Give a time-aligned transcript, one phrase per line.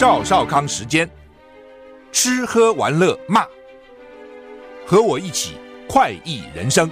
[0.00, 1.06] 赵少康时间，
[2.10, 3.44] 吃喝玩乐骂，
[4.86, 5.56] 和我一起
[5.86, 6.90] 快意人生。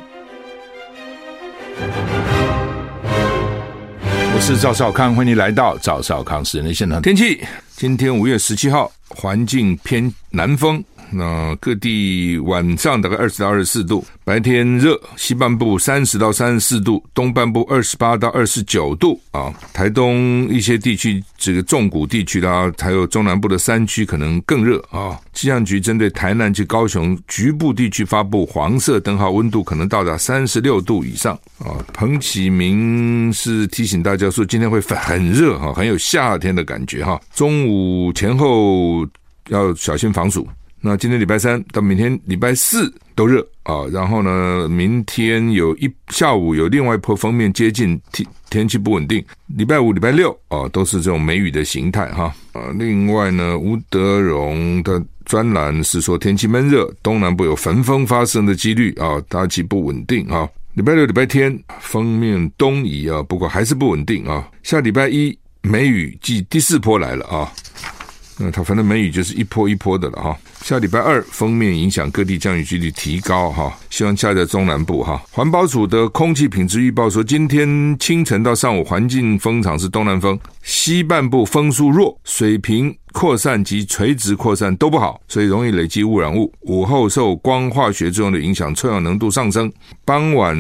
[4.34, 7.00] 我是赵少康，欢迎来到赵少康时间的现场。
[7.00, 7.42] 天气，
[7.76, 10.84] 今天五月十七号，环境偏南风。
[11.10, 19.52] 那各地晚上大概二十到二十四度，白天热，西半部三十到三十四度，东半部二十八到二十九度啊。
[19.72, 25.18] 台东一些地区，这个重谷地区啦，还有中南部的山区可能更热啊。
[25.32, 31.78] 气象局针对台南及高雄局部地区发布黄色灯号，温度可能到达三十六度以上啊。
[31.92, 37.20] 彭启明是提醒大家说，今天会很热哈，很有夏天的感觉哈。
[37.34, 39.06] 中午前后
[39.48, 40.46] 要小心防暑。
[40.80, 49.24] 那今天礼拜三到明天礼拜四都热啊，然后呢，明天有一下午有另外一波锋面接近，天天气不稳定。
[49.56, 52.70] 礼拜五、礼拜六啊，都是这种梅雨的形态哈啊。
[52.78, 60.48] 另外呢，吴德荣的专栏是说天气闷热，东南部有焚风发生的几率啊，大气不稳定啊。
[60.74, 64.48] 礼拜六、礼拜天锋面东移啊，不过还是不稳定啊。
[64.62, 67.52] 下礼拜一梅雨季第四波来了啊。
[68.38, 70.38] 那它反正梅雨就是一波一波的了哈。
[70.62, 75.20] 下礼拜二锋面影响各地降雨几率提高哈，希望下在中南部哈。
[75.30, 86.52] 环保署的空气品质预报说，今天清晨到上午环境风场是东南风，西半部风速弱，水平扩散及垂直扩散都不好，所以容易累积污染物。
[86.60, 89.72] 午后受光化学作用的影响，臭氧浓度上升。
[90.04, 90.56] 傍晚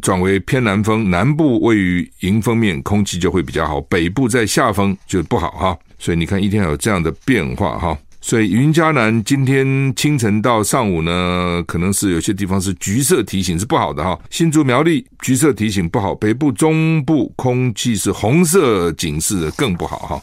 [0.00, 5.78] 转为偏南风，南部位于迎风面，空气就会比较好，北部在下风就不好哈。
[6.02, 7.96] 所以你看，一天有这样的变化哈。
[8.20, 14.18] 所以云嘉南今天清晨到上午呢，可能是有些地方是橘色提醒是不好的哈。
[14.28, 20.22] 新竹苗栗橘色提醒不好，北部中部空气是红色警示的更不好哈。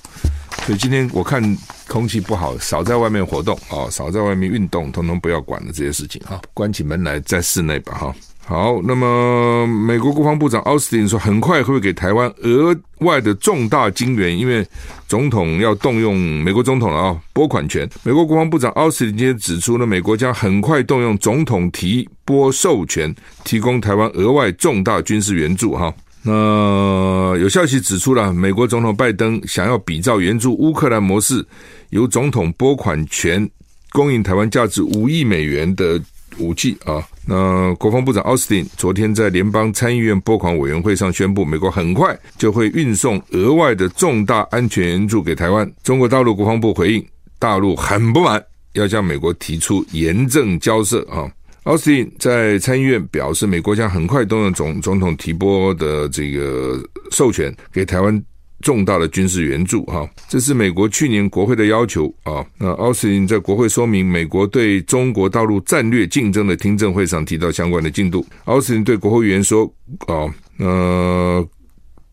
[0.66, 1.42] 所以今天我看
[1.88, 6.42] 空气不好，少在外面活动啊，少在外面运动，统统不要管了这些事情哈。
[6.54, 8.16] 关起门来在室内吧哈。
[8.50, 14.68] 好，那么美国国防部长奥斯汀说，很快会给台湾额外的重大金援，因为
[15.08, 17.88] 总统要动用美国总统了啊，拨款权。
[18.02, 25.94] 美国国防部长奥斯汀今天指出呢，美国将很快动用总统提拨授权，提供台湾额外重大军事援助哈。
[26.24, 31.46] 那有消息指出了，美国总统拜登想要比照援助乌克兰模式，
[31.92, 33.48] 由总统拨款权
[33.92, 36.02] 供应台湾价值五亿美元的。
[36.38, 45.70] 武器啊，那国防部长奥斯汀昨天在联邦参议院拨款委员会上宣布，美国很快就会运送额外的重大安全援助给台湾。
[45.84, 47.06] 中国大陆国防部回应，
[47.38, 51.30] 大陆很不满，要向美国提出严正交涉啊。
[51.64, 56.82] 奥斯汀在参议院表示，美国将很快动用总总统提拨的这个
[57.12, 58.24] 授权给台湾。
[58.62, 62.46] 重大的军事援助，哈，这是美国去年国会的要求啊。
[62.58, 68.26] 那奥斯汀在国会说明美国对中国大陆战略竞争的听证会上提到相关的进度。
[68.46, 69.66] 奥斯汀对国会议员说
[70.08, 70.28] ：“啊，
[70.58, 71.48] 呃，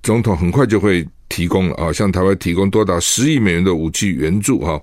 [0.03, 4.81] 总统很快就会提供了啊，向台湾提供多达十亿美元的武器援助，哈，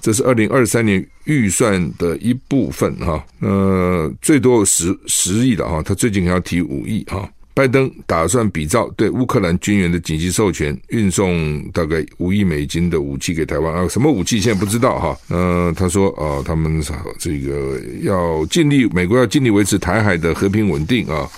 [0.00, 7.28] 这是二零二三年预算的一部分，哈，呃，最多十十亿的哈，他最近还要提五亿，哈。”
[7.60, 15.14] 拜登打算比照对乌克兰军援的紧急授权，运送大概五亿美金的武器给台湾啊，什么武器现在不知道哈。
[15.28, 16.82] 呃，他说啊，他们
[17.18, 21.28] 这个要尽力，美国要尽力维持台海的和平稳定啊，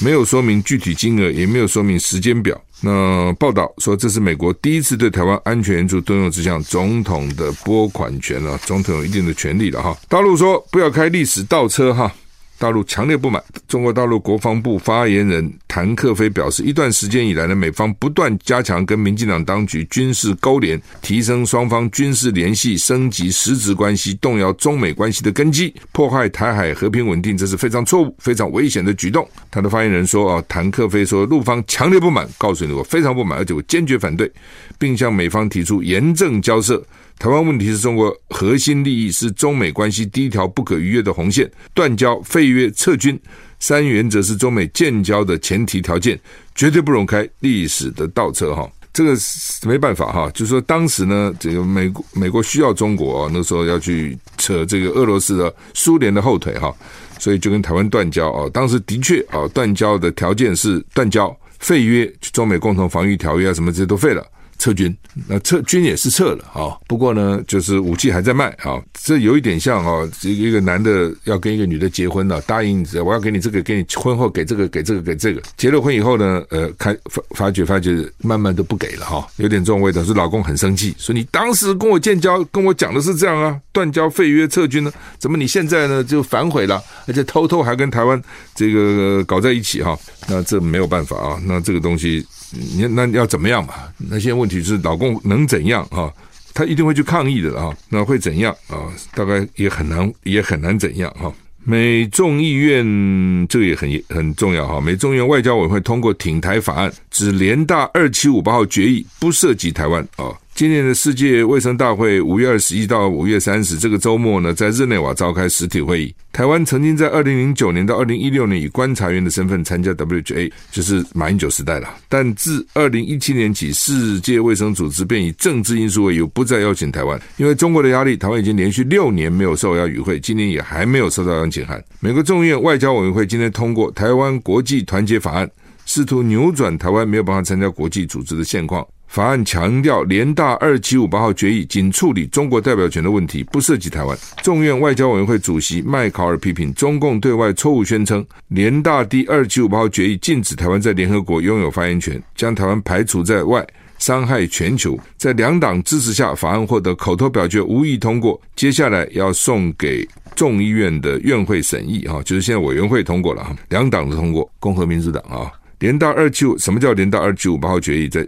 [0.00, 2.60] 没有说明具体金额，也没有说明时间表。
[2.82, 9.96] 那报道说，这是美国第一次对台湾安全援助动用这项总统的拨款权啊，总统有一定的权利了哈。
[10.10, 12.14] 大陆说不要开历史倒车哈。
[12.60, 13.42] 大陆强烈不满。
[13.66, 29.26] 中国大陆国防部发言人谭克非表示，一段时间以来呢，美方不断加强跟民进党当局军事勾连，提升双方军事联系，升级实质关系，动摇中美关系的根基，破坏台海和平稳定，这是非常错误、非常危险的举动。
[29.50, 34.30] 他的发言人说：“啊，谭克非说，陆方强烈不满，告诉你我非常不满，而且我坚决反对，
[34.78, 36.84] 并向美方提出严正交涉。”
[37.20, 41.48] 台湾问题是中国核心利益，是中美关系第一条不可逾越的红线。
[41.74, 43.20] 断交、废约、撤军
[43.58, 46.18] 三原则是中美建交的前提条件，
[46.54, 48.66] 绝对不容开历史的倒车哈。
[48.94, 56.74] 这个是没办法哈，就是说当时呢，这个美国美国需要中国啊，那时候要去扯这个俄罗斯的苏联的后腿哈，
[57.18, 58.48] 所以就跟台湾断交啊。
[58.50, 64.26] 当时的确啊，断交的条件是断交、废约，中美共同防御条约啊，什么这些都废了。
[64.60, 64.94] 撤军，
[65.26, 66.76] 那撤军也是撤了啊。
[66.86, 68.80] 不过呢，就是武器还在卖啊。
[69.02, 75.40] 这有一点像啊，一个男的要跟一个女的结婚了，答应我要给你这个，给你婚后给这个，给这个，给这个。
[75.56, 80.04] 结了婚以后呢，呃，开发发觉发觉慢慢都不给了哈，有点这种味道。
[80.04, 88.22] 是老公很生气，说你当时跟我建交，跟我讲的是这样啊，断交废约撤军呢，怎么你现在呢就反悔了，而且偷偷还跟台湾
[88.54, 89.98] 这个搞在一起哈？
[90.28, 92.26] 那这没有办法啊，那这个东西。
[92.52, 93.74] 你那要怎么样嘛？
[93.96, 96.12] 那现在问题是老公能怎样啊？
[96.52, 97.76] 他一定会去抗议的啊。
[97.88, 98.90] 那会怎样啊？
[99.14, 101.32] 大概也很难，也很难怎样哈。
[101.62, 104.80] 美众议院这个也很很重要哈。
[104.80, 110.32] 美众议院外交委员会通过挺台法案，指联大二七五八号决议不涉及台湾啊。
[110.54, 116.14] 今年的世界卫生大会五月二十一到五月三十这个周末呢，在日内瓦召开实体会议。
[116.32, 121.88] 台湾曾经在二零零九年到二零一六年以观察员的身份参加 WHA，就是马英九时代了。
[122.10, 127.18] 但自二零一七年起，世界卫生组织便以政治因素为由，不再邀请台湾。
[127.38, 131.82] 因为中国的压力，台湾已经连续六年没有受邀与会，今年也还没有收到邀请函。
[132.00, 135.46] 美国众议院外交委员会今天通过《台湾国际团结法案》，
[135.86, 138.86] 试图扭转台湾没有办法参加国际组织的现况。
[139.10, 144.16] 法案强调，联大二七五八号决议仅处理中国代表权的问题，不涉及台湾。
[144.40, 153.66] 众院外交委员会主席麦考尔批评中共对外错误宣称，联大第二七五八号决议禁止台湾在联合国拥有发言权，将台湾排除在外，
[153.98, 154.96] 伤害全球。
[155.16, 158.40] 在两党支持下，法案获得口头表决无异通过。
[158.54, 165.50] 接下来要送给众议院的院会审议，哈，就是现在委员会通过了，哈，两党的通过，共和民主党啊。
[165.80, 168.08] 联大二七五，什么叫联大二七五八号决议？
[168.08, 168.22] 在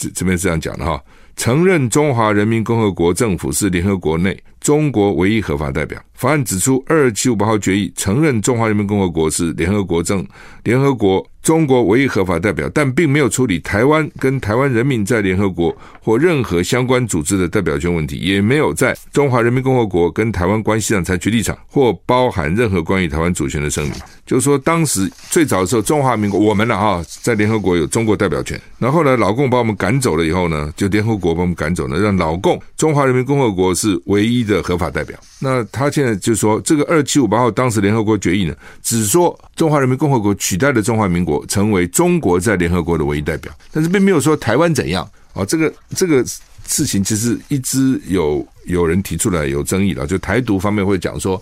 [0.00, 1.00] 这这边是这样讲的哈，
[1.36, 6.02] 承认中华人民共和国政府是联合国内中国唯一合法代表。
[6.14, 10.26] 法案指出，二七五八号决议承认中华人民共和国是联合国政
[10.64, 11.24] 联合国。
[11.44, 23.92] 中国唯一合法代表，但并没有处理台湾跟台湾人民在联合国或任何相关组织的代表权问题，也没有在中华人民共和国跟台湾关系上采取立场，或包含任何关于台湾主权的声明。
[24.24, 28.58] 就是说，当时最早的时候，中华民国我们了哈，在联合国有中国代表权。
[28.78, 35.18] 然后呢，老共把我们赶走了以后呢，就联合国把我们赶走了，让老共中华人民共和国是唯一的合法代表。
[35.44, 41.44] 那他现在就说，这个二七五八号当时联合国决议呢，只说中华人民共和国取代了中华民国。
[41.46, 45.44] 成为中国在联合国的唯一代表，但是并没有说台湾怎样啊。
[45.44, 46.24] 这个这个
[46.66, 51.40] 事情其实一直有有人提出来有争议了，就台独方面会讲说，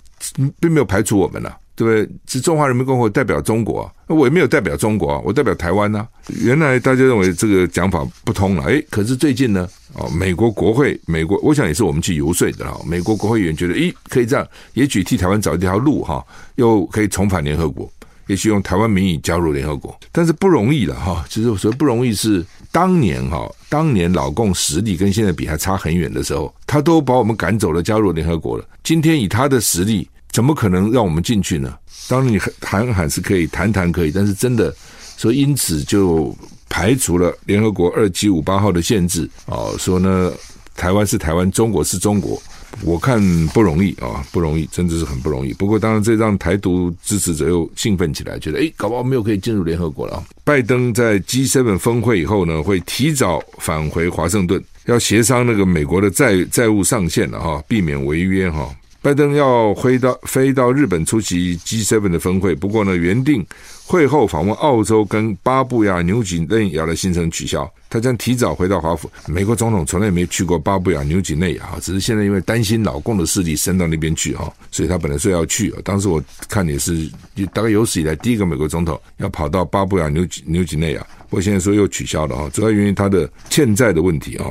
[0.61, 2.09] 并没有排除我们了，对不对？
[2.27, 6.07] 是中华人民共和国代表中国，我也没有代表中国，我代表台湾呐。
[6.43, 12.81] 原来大家认为这个讲法不通了，诶，可是最近呢，哦，美国国会，美国，我想也是我们去游说的哈。
[12.87, 16.25] 美国国会议员觉得，诶，可以这样，也许替台湾找一条路哈，
[16.57, 17.91] 又可以重返联合国。
[18.29, 21.25] 也许用台湾名义加入联合国，但是不容易了哈。
[21.29, 28.65] 其实所谓不容易是当年哈，当年老共实力跟现在比还差很远的时候，他都把我们赶走了，加入联合国了。
[28.85, 31.77] 今天以他的实力，怎么可能让我们进去呢？
[32.09, 34.75] 当然你喊喊是可以，谈谈可以，但是真的
[35.17, 36.37] 说因此就
[36.69, 40.33] 排除了联合国二七五八号的限制哦，说呢
[40.75, 42.43] 台湾是台湾，中国是中国。
[42.83, 45.53] 我看不容易啊，不容易，真的是很不容易。
[45.53, 50.25] 不过，当然这让台独支持者又兴奋起来，觉得诶，搞不好没有可以进入联合国了啊。
[50.43, 58.75] 拜登在 G7 峰会以后呢，会提早返回华盛顿，要协商那个美国的债债务上限了哈，避免违约哈。
[59.03, 63.45] 拜登要飞到飞到日本出席 G7 的峰会，不过呢，原定
[63.85, 69.11] 会后访问澳洲跟巴布亚纽几内亚的行程取消，他将提早回到华府。
[69.27, 75.75] 美国总统从来没去过巴布亚纽几内亚，只是现在因为担心老共的势力伸到那边去哈，所以他本来说要去。
[75.83, 77.11] 当时我看也是
[77.53, 84.47] 大概有史以来第一个美国总统要跑到巴布亚纽几纽几内亚，不过现在说又取消了哈，主要原因他的欠债的问题啊。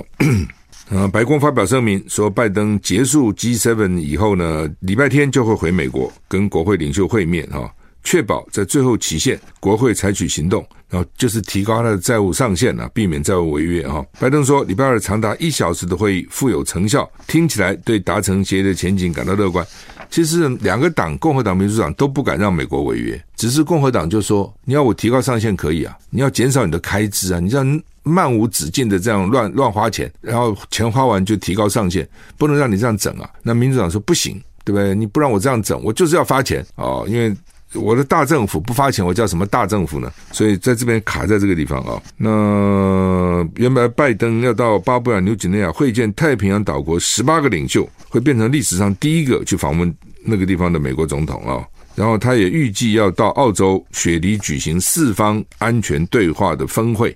[0.94, 14.06] 呃，白宫发表声明说，拜登结束 G7 以后呢，礼拜天就会回美国跟国会领袖会面哈，确保在最后期限国会采取行动，然后就是提高他的债务上限啊，避免债务违约哈。
[14.20, 19.66] 拜登说，礼拜二长达一小时的会议富有成效，听起来对达成协议的前景感到乐观。
[20.10, 27.82] 其实两个党，共和党、民主党都不敢让美国违约，只是共和党就说，你要我提高上限可以啊，你要减少你的开支啊，你这样。
[28.04, 33.30] 漫无止境的这样乱乱花钱，然后钱花完就提高上限，不能让你这样整啊！
[33.44, 34.96] 那民主党说不行，对不对？
[34.96, 37.36] 你不让我这样整，我就是要发钱哦，因为
[37.74, 40.12] 我的大政府不发钱，我叫什么大政府呢？
[40.32, 42.02] 所以在这边卡在这个地方啊。
[42.18, 51.64] 那原来拜登要到巴布亚纽几内亚会见太平洋岛国十八个领袖，会变成历史上第一个去访问那个地方的美国总统啊。
[51.94, 57.16] 然后他也预计要到澳洲雪梨举行四方安全对话的峰会。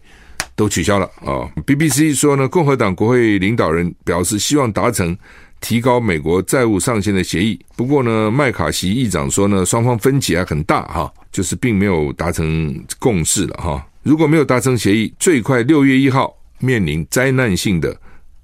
[0.55, 1.49] 都取消了啊。
[1.65, 5.15] BBC 说呢，共和党国会领导人表示希望达成
[5.61, 7.59] 提高美国债务上限的协议。
[7.75, 13.85] 不过呢，麦卡锡议长说呢，双方分歧还很大哈，就是并没有达成共识了哈。
[14.03, 17.95] 如果没有达成协议，最快六月一号面临灾难性的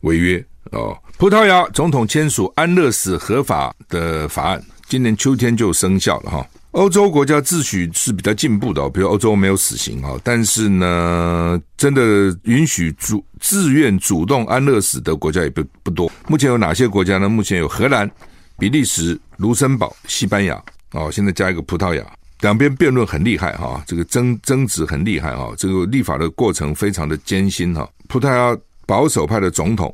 [0.02, 0.98] 违约哦。
[1.18, 6.48] 葡萄牙总统签署安乐死合法的法案，今年秋天就生效了哈。
[6.72, 12.02] 欧洲国家自诩是比较进步的，比如欧洲没有死刑啊，但是呢，真的
[12.44, 16.10] 允许主自愿主动安乐死的国家也不不多。
[16.30, 17.28] 目前有哪些国家呢？
[17.28, 18.10] 目前有荷兰、
[18.58, 20.64] 比利时、卢森堡、西班牙
[20.94, 22.06] 哦，现在加一个葡萄牙，
[22.40, 27.86] 两边辩论很厉害哈，这个争争执很厉害哈，这个立法的过程非常的艰辛哈。
[28.08, 29.94] 葡萄牙保守派的总统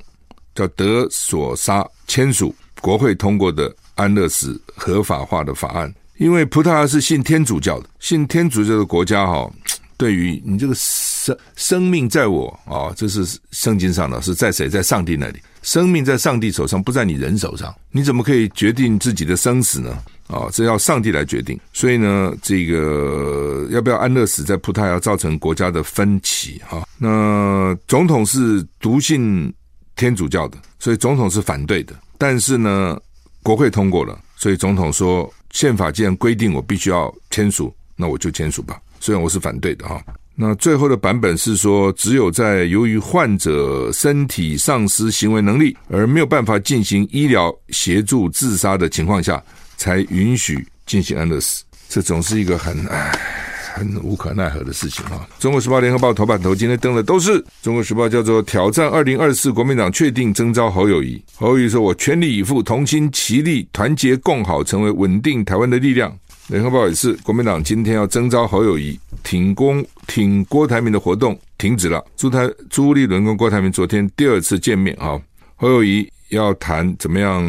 [0.54, 5.92] 叫德索沙签署国会通过的安乐死合法化的法案。
[6.18, 9.50] 因为葡萄牙是信天主教的，信天主教的国家哈，
[9.98, 14.68] 对于你这个生生命在我啊，这是圣经上的，是在谁？
[14.68, 17.74] 在上帝那里，生命在上帝手上，不在你人手上。
[17.92, 19.98] 你怎么可以决定自己的生死呢？
[20.28, 21.60] 啊，这要上帝来决定。
[21.72, 26.84] 所以呢，这个要不要安乐死，在葡萄牙造成国家的分歧啊。
[26.98, 29.54] 那总统是独信
[29.96, 31.94] 天主教的，所以总统是反对的。
[32.18, 33.00] 但是呢，
[33.44, 35.32] 国会通过了，所以总统说。
[35.52, 38.80] 宪法既然规定我必须要签署，那我就签署吧。
[39.00, 40.04] 虽然我是反对的哈。
[40.40, 49.44] 那最后的版本是说，只有在由于患者身体丧失行为能力而没有办法进行医疗协助自杀的情况下，
[49.78, 51.64] 才允许进行安乐死。
[51.90, 53.37] 这总是一个很唉。
[53.78, 55.28] 很无可奈何的事情啊！
[55.40, 61.22] 中国时报、联合报头版头今天登的都是中国时报，叫做“挑战二零二四”，国民党确定征召侯友谊。
[61.36, 66.12] 侯友谊说：“我全力以赴，同心齐力，团结共好，成为稳定台湾的力量。”
[66.48, 72.04] 联合报也是，国民党今天要征召侯友谊，挺攻挺郭台铭的活动停止了。
[72.16, 75.20] 朱台朱立伦跟郭台铭昨天第二次见面啊，
[75.56, 77.44] 侯友宜要谈怎么样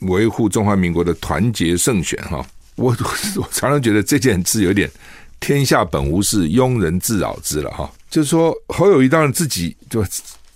[0.00, 2.46] 维护中华民国的团结胜选哈。
[2.76, 2.94] 我
[3.36, 4.90] 我常常觉得这件事有点。
[5.42, 7.90] 天下本无事，庸人自扰之了哈。
[8.08, 10.04] 就是说，侯友谊当然自己就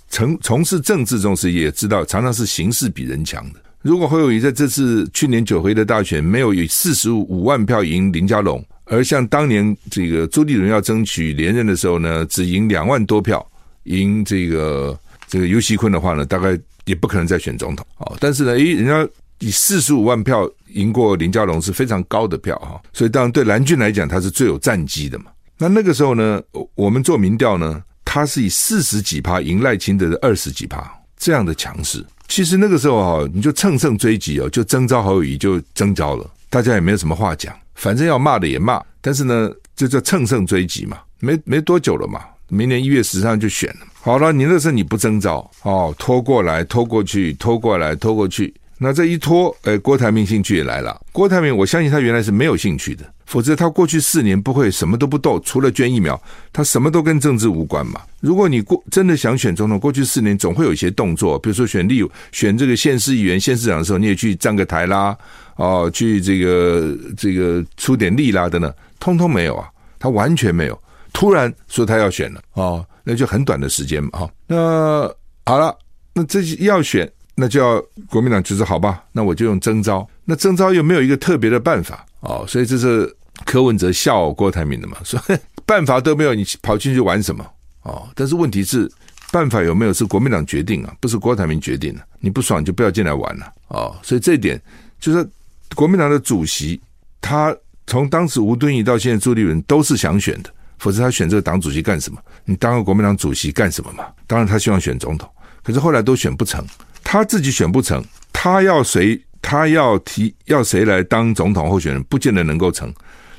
[0.09, 3.61] 从从事政治中时，也知道常常是形势比人强的。
[3.83, 13.45] 如果侯友谊在这次去年九回的大选没有以四十五万票赢林佳龙，而像当年这个朱立伦要争取连任的时候呢，只赢两万多票
[13.85, 18.16] 赢这个这个游锡堃的话呢，大概也不可能再选总统哦。
[18.21, 19.07] 但是呢，诶，人家。
[19.40, 25.26] 以四十五万票赢过林佳龙是非常高的票哈，所以当然对蓝军来讲他是最有战绩的嘛。
[25.59, 26.40] 那那个时候呢，
[26.75, 32.04] 我们做民调呢，他是以四十几趴赢赖清德的二十几趴这样的强势。
[32.28, 43.87] 其实那个时候哈，你就乘胜追击哦，就征召侯友宜就征召了，大家也没有什么话讲，反正要骂的也骂，但是呢，就叫乘胜追击嘛，没没多久了嘛，明年一月十三就选了。
[44.02, 48.52] 好了，你那时候你不征召哦，拖过来拖过去，拖过来拖过去。
[48.78, 51.00] 那这一拖，诶，郭台铭兴趣也来了。
[51.11, 56.21] 郭台铭，我相信他原来是没有兴趣的，否则他过去四年不会什么都不动，除了捐疫苗，
[56.52, 58.02] 他什么都跟政治无关嘛。
[58.21, 65.16] 如果你过真的想选总统，过去四年总会有一些动作，比如说选立、选这个县市议员、县市长的时候，你也去站个台啦，
[65.56, 70.78] 哦，去这个这个出点力啦等等，通通没有啊，他完全没有。
[71.14, 74.30] 突然说他要选了，哦，那就很短的时间嘛，哈。
[74.47, 75.11] 那
[75.47, 75.75] 好了，
[76.12, 77.11] 那这要选。
[77.38, 80.09] 那就要国民党就是好吧，那我就用征召。
[80.25, 83.14] 那征召又没有一个特别的办法哦，所以这是
[83.45, 85.21] 柯文哲笑郭台铭的嘛，说
[85.66, 87.45] 办法都没有，你跑进去玩什么
[87.83, 88.09] 哦？
[88.14, 88.90] 但是问题是
[89.31, 92.00] 办法有没有是国民党决定啊，不是郭台铭决定的。
[92.21, 93.95] 你不爽就不要进来玩了哦。
[94.02, 94.61] 所以这一点
[94.99, 95.28] 就是
[95.75, 96.81] 国民党的主席，
[97.21, 97.55] 他
[97.87, 102.19] 从当时吴敦义到现在朱立伦都是想选的，否则他选这个党主席干什么？
[102.47, 104.07] 你当个国民党主席干什么嘛？
[104.26, 105.28] 当然他希望选总统，
[105.62, 106.64] 可是后来都选不成。
[107.09, 109.23] 他自己选不成，他要谁？
[109.41, 112.93] 他要提要谁来当总统候选人，不见得能够成。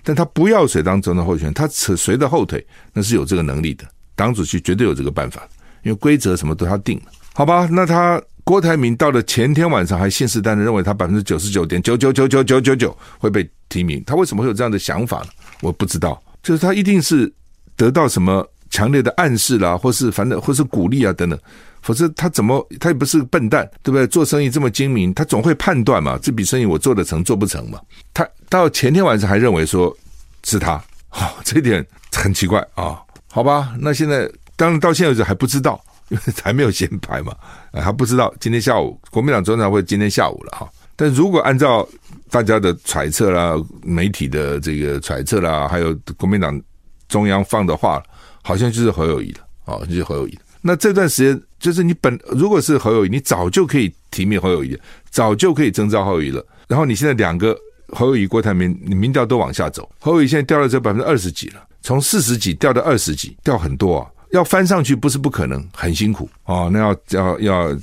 [0.03, 3.83] 但他不要谁当总统候选人，他扯谁的后腿，那是有这个能力的。
[4.15, 5.45] 党主席绝对有这个办法，
[5.83, 7.11] 因为规则什么都他定了。
[7.33, 15.27] 好吧，那他郭台铭到了前天晚上还信誓旦旦认为他百分之九十九点九九九九九九九会被提名，他为什么会有这样的想法呢？
[15.61, 17.29] 我不知道，就是他一定是
[17.75, 21.37] 得到什么强烈的暗示啦，或是反正或是鼓励啊等等。
[21.87, 24.05] 否则他怎么他也不是笨蛋，对不对？
[24.07, 27.79] 做生意这么精明，他总会判断嘛，这笔生意我做得成做不成嘛。
[28.13, 29.95] 他到前天晚上还认为说
[30.43, 30.73] 是他，
[31.11, 32.99] 哦， 这点很奇怪啊、
[33.31, 37.33] 好吧，那现在当然到现在为止还不知道，因为还没有先排嘛，
[37.71, 40.69] 还不知道今天下午国民党总统会今天下午了哈。
[40.97, 41.87] 但如果按照
[42.29, 46.61] 大家的揣测啦，媒体的这个揣测啦，还有国民党
[47.07, 48.03] 中央放的话，
[48.43, 49.39] 好像就是侯友谊了。
[49.63, 50.37] 哦，就是侯友宜。
[50.67, 54.77] 那这段时间就是你本如果是侯友宜，你早就可以提名侯友宜，
[55.09, 56.45] 早就可以征召侯友宜了。
[56.67, 57.57] 然后你现在两个
[57.87, 64.11] 侯友宜、郭台铭，你民调都往下走，侯友宜现在掉到这百分之二十几了，从四十几掉到二十几，掉很多啊。
[64.31, 66.69] 要翻上去不是不可能，很辛苦哦。
[66.73, 67.77] 那要要要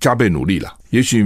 [0.00, 0.74] 加倍努力了。
[0.90, 1.24] 也许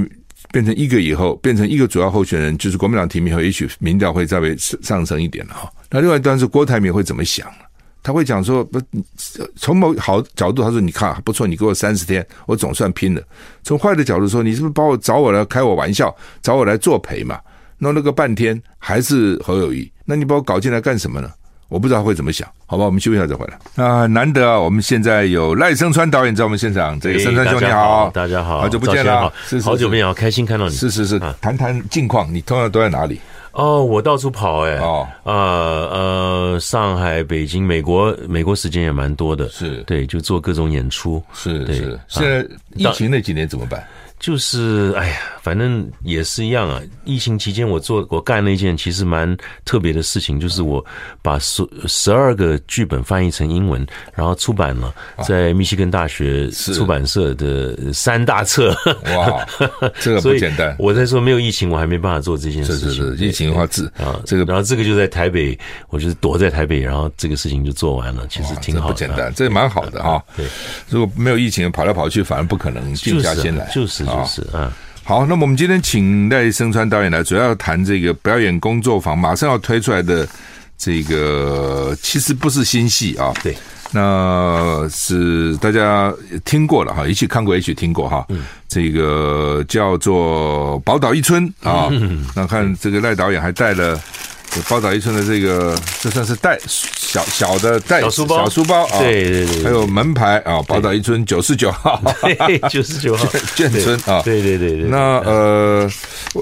[0.50, 5.72] 变成一个以后，变成一个主要候选人，就是国民党提名后，也许民调会稍微上升一点了哈。
[5.88, 7.50] 那另外一端是郭台铭会怎么想？
[8.02, 8.80] 他会讲说：不，
[9.56, 13.22] 从某好角度，他说你看不错，你给我三十天，我总算拼了。
[13.62, 17.38] 从坏的角度说，你是不是把我找我来开我玩笑，找我来作陪嘛？
[17.78, 21.30] 弄了个半天还是侯友谊，那你把我搞进来干什么呢？
[21.68, 23.82] 我不知道会怎么想，好吧，我们休息一下再回来。
[23.82, 27.00] 啊，难得啊，我们现在有赖声川导演在我们现场。
[27.00, 30.74] 这个声川兄你好，大家好，好久不见了，是好久不见，好开心看到你。
[30.74, 33.18] 是是是，谈谈近况，你通常都在哪里？
[33.52, 35.32] 哦，我到处跑哎，哦，呃
[36.54, 39.82] 呃，上海、北京、美国，美国时间也蛮多的，是。
[39.82, 42.00] 对，就做各种演出，是是。
[42.08, 43.86] 现在疫情那几年怎么办？
[44.22, 46.80] 就是哎呀，反正也是一样啊。
[47.04, 50.82] 疫情期间，我做我干了一件其实蛮特别的事情，就是我
[51.20, 54.94] 把十十二个剧本翻译成英文，然后出版了，
[55.26, 58.72] 在密西根大学出版社的三大册。
[59.16, 59.44] 哇，
[59.98, 60.76] 这个不 简单。
[60.78, 62.90] 我在说没有疫情，我还没办法做这件事情。
[62.90, 68.24] 是是是，疫情的话，字啊，这个然后这个就在台北，我就是躲在台北，然后这个事情就做完了。
[68.30, 70.22] 其实挺好的，不简单，这蛮好的哈。
[70.36, 70.46] 对，
[70.88, 73.68] 如果没有疫情，跑来跑去，反而不可能静下心来。
[73.74, 74.06] 就是。
[74.12, 74.70] 就是嗯，
[75.04, 80.28] 好，那么我们今天请赖声川导演来，主要谈这个表演工作坊马上要推出来的
[80.76, 83.56] 这个，其实不是新戏啊，对，
[83.92, 86.12] 那是大家
[86.44, 93.98] 听过了哈，一起看过，一起听过哈，嗯，这个叫做宝岛一村啊，嗯，那看这个赖导演还带了。
[94.68, 102.00] 宝岛一村的这个，这算是袋小小的袋，小书包，小书包啊，对对对，还有门牌啊，宝岛一村九十九号，
[102.68, 103.24] 九十九号
[103.56, 104.88] 眷村啊，对对对对。
[104.88, 105.90] 那呃，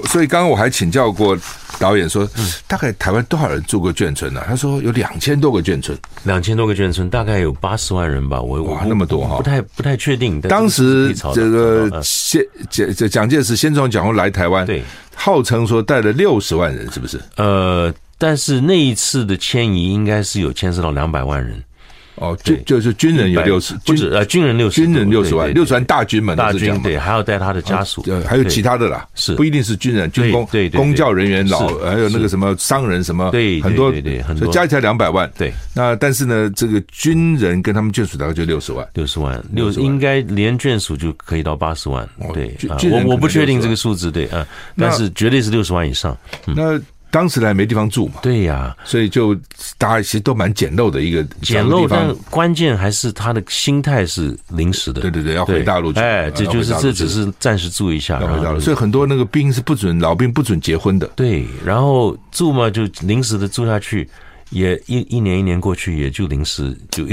[0.09, 1.37] 所以刚刚我还请教过
[1.79, 2.27] 导演说，
[2.67, 4.43] 大概台湾多少人住过眷村呢？
[4.47, 8.41] 他说有两千多个眷村，两千多个眷村，大概有八十万人吧。
[8.41, 10.39] 我哇，那么多哈，不太不太确定。
[10.41, 14.83] 当时这个先蒋这蒋介石先从蒋公来台湾，对。
[15.23, 17.21] 号称说带了六十万人，是不是？
[17.35, 21.63] 呃，但是那一次的迁移应该是有牵涉到两百万人。
[22.21, 35.51] 哦，就就是军人有六十，不止呃，军人六十，军人六十万，六十万大军嘛，大军对，还要带他的家属，呃，还有其他的啦，是不一定是军人，军工对公教人员老，还有那个什么商人什么，对，很多对对，很多加起来两百万，对。
[35.73, 42.55] 那但是呢，这个军人跟他们眷属大概就六十万，六十万，六应该连眷属就可以到八十万，对。
[42.91, 44.45] 我我不确定这个数字，对啊，
[44.77, 46.15] 但是绝对是六十万以上。
[46.45, 46.79] 那。
[47.11, 48.15] 当时呢没地方住嘛？
[48.23, 49.35] 对呀，所以就
[49.77, 55.01] 大家其实都蛮简陋的一个简陋，但关键还是他的心态是临时的。
[55.01, 55.99] 对对对，要回大陆去。
[55.99, 58.59] 哎，这就是这只是暂时住一下，要回大陆。
[58.59, 61.05] 所以很多那个兵是不准老兵不准结婚的。
[61.15, 64.09] 对，然后住嘛就临时的住下去。
[64.51, 67.05] 也一一年一年过去，也就临时就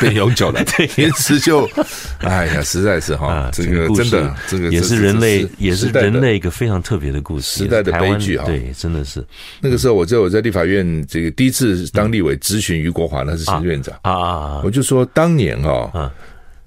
[0.00, 0.62] 变永久了。
[0.76, 1.68] 对， 临时就，
[2.20, 8.44] 哎呀，实在是哈，这个真的，这个也是人类，也是人类一个非常特别的故事，时代的悲剧啊。
[8.44, 9.24] 对，真的是。
[9.60, 16.12] 那个时候，我在我在立法院这个第一次当立委咨询于国华，那是行政院长啊啊，我就说当年啊，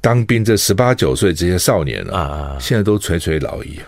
[0.02, 3.80] 当兵这十八九岁这些少年啊，现在都垂垂老矣。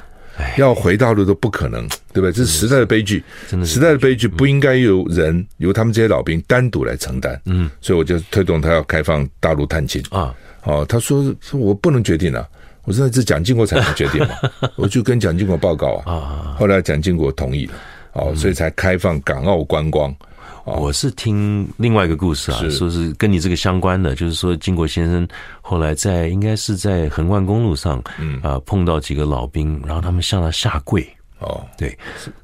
[0.58, 2.32] 要回大陆都不可能，对不对？
[2.32, 7.40] 这是时代的悲剧，真的，时代的悲剧不应该由人由他们这些老兵单独来承担。
[7.46, 10.34] 嗯，所以我就推动他要开放大陆探亲啊。
[10.64, 12.48] 哦，他说说我不能决定啊，
[12.84, 14.36] 我说那是蒋经国才能决定嘛。
[14.78, 16.14] 我就跟蒋经国报告啊。
[16.14, 17.74] 啊，后来蒋经国同意了，
[18.14, 20.16] 哦，所以才开放港澳观光。
[20.80, 25.28] 我是听另外一个故事啊，说是跟你这个相关的，就是说金国先生
[25.62, 28.40] 后来在应该是在横贯公路上，嗯。
[28.42, 31.08] 啊碰到几个老兵，然后他们向他下跪，
[31.40, 31.98] 哦，对，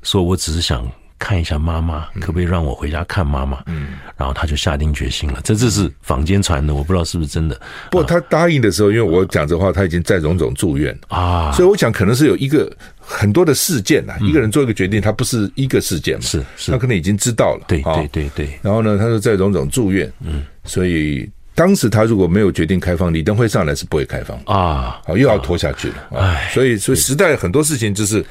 [0.04, 0.86] 说我只是想
[1.20, 3.64] 看一下妈妈，可不可以让我回家看妈妈？
[3.66, 5.42] 嗯，然后他就下定决心了。
[5.44, 7.60] 这这是坊间传的，我不知道是不是真的。
[7.92, 12.72] 不过他答应的时候，因为我讲这话，他已经在荣总住院啊，所以我想可能是有一个。
[13.10, 16.22] 很多的事件呐，一个人做一个决定，他不是一个事件嘛？
[16.24, 17.64] 是是，他可能已经知道了。
[17.66, 18.60] 对对对对。
[18.62, 21.26] 然后呢，他说在荣总住院，嗯，所以
[21.56, 25.96] 当时他如果没有决定开放，李登辉上来是不会开放啊，好又要拖下去了。
[26.18, 28.22] 哎，所以所以时代很多事情就是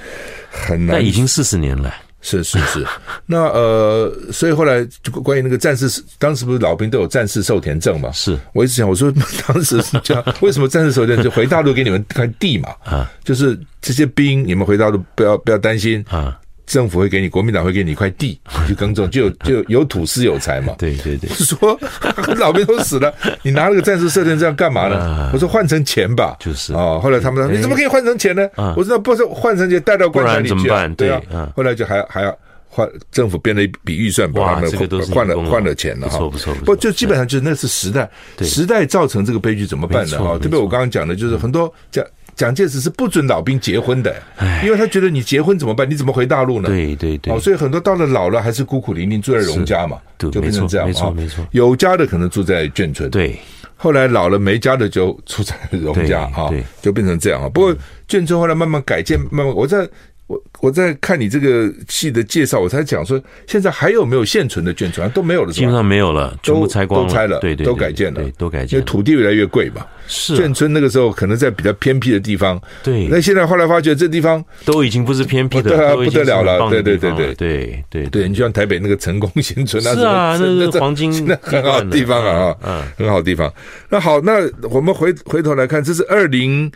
[0.51, 0.97] 很难。
[0.97, 1.95] 那已经四十年了。
[2.27, 2.85] 是是是，
[3.25, 8.11] 那呃，所以后来就关于那个战士，当时不是老兵都有战士受田证嘛？
[8.11, 9.13] 是，我一直想，我说
[9.47, 12.71] 当时是这样，为什么战士受田就回大陆给你们看地嘛？
[12.85, 16.05] 啊，就是这些兵，你们回大陆不要不要担心。
[16.09, 16.37] 啊，
[16.67, 20.75] 政府会给你，国民党会给你一块地 去耕种，就有就有土是有财嘛。
[20.77, 21.79] 对对对，说
[22.37, 25.31] 老兵都死了，你拿了个战时射电这样干嘛呢？
[25.33, 27.01] 我说换成钱吧，就是哦。
[27.03, 28.49] 后来他们说你怎么可以换成钱呢？
[28.77, 30.89] 我说那不是换成钱带到棺材里去啊？
[30.97, 31.23] 对啊。
[31.57, 32.37] 后来就还还要
[32.69, 34.71] 换政府编了一笔预算，把他们
[35.13, 36.19] 换了换了钱了哈。
[36.19, 40.19] 不错不错，不就基本上就是那是时代，时代造成这个悲剧怎么办呢？
[40.19, 42.05] 哈，特别我刚刚讲的就是很多讲。
[42.37, 44.15] 蒋介石是不准老兵结婚的，
[44.63, 45.89] 因为他觉得你结婚怎么办？
[45.91, 46.69] 你怎么回大陆呢？
[46.69, 50.87] 对对对，哦，所以很多到了老了还是孤苦伶仃住在荣家嘛，就变成这样。
[50.87, 53.39] 没错没错，有家的可能住在眷村，对，
[53.75, 56.51] 后来老了没家的就住在荣家啊，
[56.83, 57.49] 就变成这样啊。
[57.49, 57.75] 不过
[58.07, 59.89] 眷村后来慢慢改建，慢慢我在。
[60.27, 65.09] 我我在看你这个戏的介绍，我才讲说，现在还有没有现存的眷村？
[65.11, 68.77] 都没有了，基本上没有了，全部拆光了，都拆了，对对，都改建了，都改建。
[68.77, 73.07] 因为土地越来越贵嘛，是眷村那个时候可能在比较偏僻的地方，对。
[73.07, 78.29] 那现在后来发觉这地方都已经不是偏僻的，不得了了，对对对对对对对。
[78.29, 83.53] 你就像台北那个成功新村，那是啊，那是黄金， 那很好的地方啊，嗯，很好的地方。
[83.89, 86.73] 那好，那我们回回头来看，这是二零。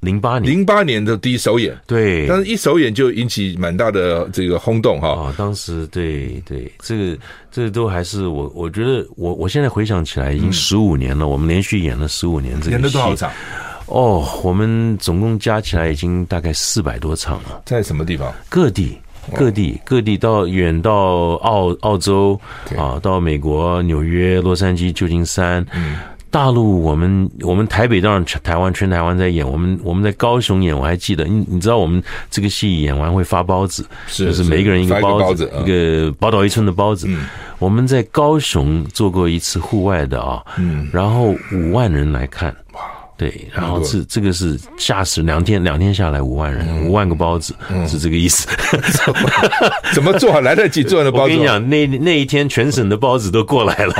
[0.00, 5.08] 零八年，零八年的第一首演，对，但是一首演就引起蛮大的这个轰动哈。
[5.10, 7.18] 啊，当时对对，这个
[7.50, 12.70] 这个都还是我我觉得我我现在回想起来已经十五年了，我们连续演了十五年这个戏。
[12.70, 13.30] 演了多少场？
[13.86, 17.62] 哦，我们总共加起来已经大概四百多场了。
[17.66, 18.32] 在什么地方？
[18.48, 18.96] 各地
[19.34, 22.40] 各地各地到远到澳澳洲
[22.74, 25.62] 啊，到美国纽约、洛杉矶、旧金山。
[25.74, 25.98] 嗯。
[26.30, 37.08] 大陆，我们我们台北当然台湾全台湾在演，我们我们在高雄演，我还记得，你你知道我们这个戏演完会发包子，是就是每一个人一个包子，一个宝岛一村的包子。
[37.58, 42.54] 我们在高雄做过一次户外的啊，嗯，然后五万人来看。
[43.20, 47.54] 对，然后这这个是吓死两天，两天下来五万人，五万个包子
[47.86, 48.48] 是这个意思。
[49.92, 50.40] 怎么做？
[50.40, 51.22] 来得及做的包子？
[51.24, 53.94] 我跟你讲，那那一天全省的包子都过来了，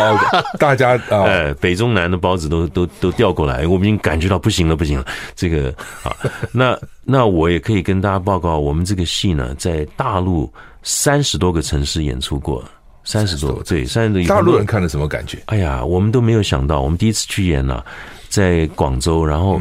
[0.59, 5.05] 大家 哎，北中南的包子都都都调过来，我们已经感觉到不行了，不行了。
[5.37, 5.69] 这个
[6.03, 6.17] 啊，
[6.51, 10.51] 那那我也可以跟大家报告，我们这个戏呢，在大陆
[10.83, 12.65] 三十多个城市演出过，
[13.05, 14.23] 三十多对，三十多。
[14.25, 15.39] 大陆人看了什么感觉？
[15.47, 17.83] 哎呀，我们都没有想到，我们第一次去演呢。
[18.29, 19.61] 在广州，然后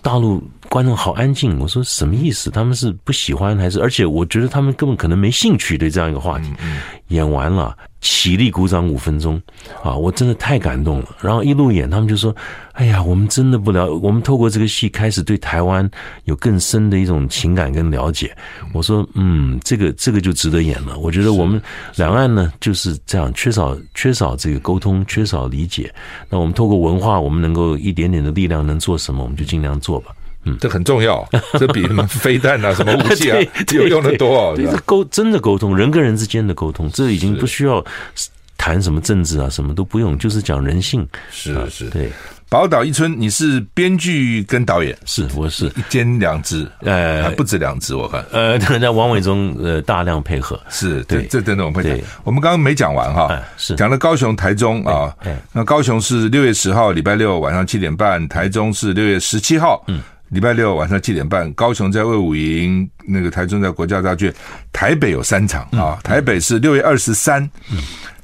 [0.00, 1.58] 大陆观众好安静。
[1.58, 2.50] 我说什么意思？
[2.50, 3.78] 他们是不喜欢还是？
[3.80, 6.50] 而且我觉得他们根本可能没兴趣对这样一个话题。
[7.08, 7.76] 演完了。
[8.08, 9.40] 起立鼓掌五分钟，
[9.82, 11.16] 啊，我真的太感动了。
[11.20, 12.34] 然后一路演，他们就说
[12.74, 15.90] ：“哎呀，我们真的不了，我们透过这个戏开始对台湾
[16.24, 18.34] 有更深的一种情感跟了解。”
[18.72, 21.60] 我说：“嗯，这个这个就值得演了。”我觉得我们
[21.96, 25.92] 两岸呢就是这样，缺少缺少这个沟通，缺少理解。
[26.30, 30.14] 那我们透过文化，我们能够一点点的力量能做什么，我们就尽量做吧。
[30.46, 31.28] 嗯，这很重要，
[31.58, 33.38] 这比什么飞弹啊、什么武器啊
[33.74, 34.56] 有用的多。
[34.56, 37.84] 这沟真的沟通，人跟人之间的沟通，这已经不需要
[38.56, 41.06] 谈什么政治啊，什么都不用，就是讲人性。
[41.30, 42.10] 是是，对。
[42.48, 44.96] 宝岛一村，你是编剧跟导演？
[45.04, 48.24] 是，我是一兼两职，呃，不止两职，我看。
[48.30, 50.58] 呃，那王伟忠呃大量配合。
[50.70, 51.98] 是对，这真的我们会讲。
[52.22, 55.12] 我们刚刚没讲完哈，是讲了高雄、台中啊。
[55.52, 59.82] 那高雄是六月十号礼拜六晚上七点半，台中是六月十七号。
[59.88, 60.00] 嗯。
[60.28, 64.34] 礼拜六晚上七点半，高雄在卫武营，那个台中在国家大剧院，
[64.72, 65.98] 台北有三场啊。
[66.02, 67.48] 台北是六月二十三，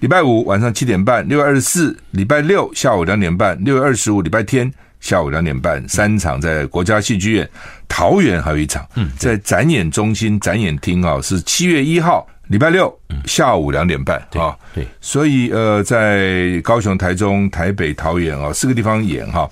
[0.01, 5.89] 礼拜五晚上七点半；六月二十四，礼拜六下午两点半；六月二十五，礼拜天下午两点半。
[5.89, 7.49] 三场在国家戏剧院，
[7.87, 8.85] 桃园还有一场，
[9.17, 12.93] 在展演中心展演厅啊，是七月一号礼拜六
[13.27, 14.59] 下午两点半啊。
[14.75, 19.49] 对，所以呃，在高雄、台中、台北、桃园啊四个地方演哈。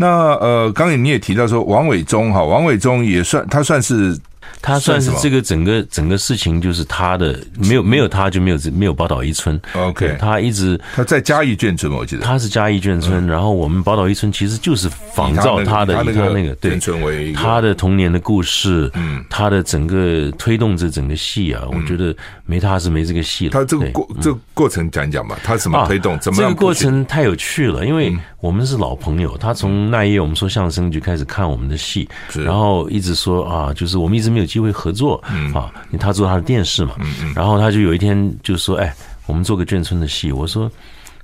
[0.00, 4.18] 那呃，刚才你也提到说王伟忠哈，王伟忠也算他算是。
[4.62, 9.60] 他算是这个整个整个事情，就是他的没有没有他就没有没有宝岛一村。
[9.74, 13.26] OK，他一直他在嘉义眷村，我记得他是嘉义眷村。
[13.26, 18.90] 然后我们宝岛一村其实就是仿照他的以他那个对村为他的童年的故事。
[18.94, 23.52] 嗯，他的整个推动这整个戏啊，我觉得没他是没这个戏了。
[23.52, 26.18] 他这个过这个过程讲讲吧，他怎么推动？
[26.18, 29.36] 怎么这个过程太有趣了，因为我们是老朋友。
[29.38, 38.94] 他从那一夜我们说相声就开始看我们的戏，然后一直说啊，就是我们一直没有机会合作，嗯啊，因为他做他的电视嘛，嗯嗯，然后他就有一天就说：“哎，
[39.26, 40.70] 我们做个眷村的戏。”我说：“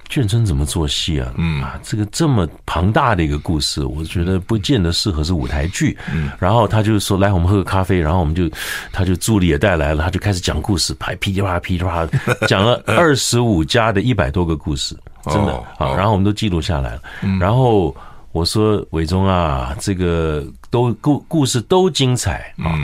[0.08, 1.32] 眷村怎么做戏啊？
[1.36, 8.48] 嗯啊，这个这么庞大的一个故事，我觉得不见得适合是舞台剧。”嗯，然后他就说：“来，我们喝个咖啡。”然后我们就，
[8.92, 12.08] 他就助理也带来了，他就开始讲故事，拍噼里啪啦噼里啪啦
[12.46, 15.94] 讲了 二十五家的一百多个故事，真的啊。
[15.96, 17.00] 然后我们都记录下来了，
[17.40, 17.94] 然后。
[18.32, 22.76] 我说伟忠啊，这个都故故事都精彩啊，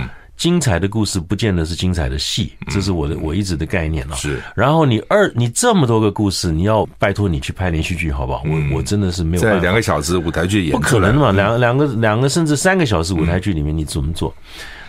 [0.42, 4.16] 精彩的故事不见得是精彩的戏，这是我的我一直的概念啊。
[4.16, 8.42] 是，然后你二你这么多个故事，你要拜托你去拍连续剧，好不好？
[8.44, 9.56] 我我真的是没有办法。
[9.58, 11.30] 在两个小时舞台剧演不可能嘛？
[11.30, 14.34] 两两个两个甚至三个小时舞台剧里面，你怎么做？